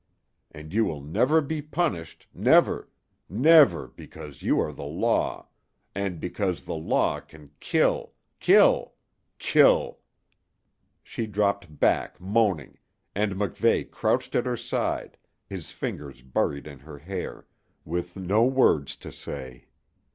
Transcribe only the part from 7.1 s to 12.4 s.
can kill kill kill" She dropped back,